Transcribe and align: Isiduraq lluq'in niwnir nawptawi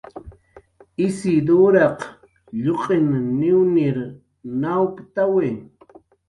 Isiduraq 1.07 1.99
lluq'in 2.63 3.07
niwnir 3.39 3.97
nawptawi 4.59 5.49